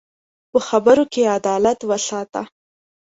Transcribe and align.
په 0.51 0.59
خبرو 0.67 1.03
کې 1.13 1.31
عدالت 1.37 1.79
وساته 1.89 2.41